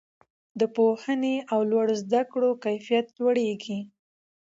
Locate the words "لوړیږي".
3.19-3.79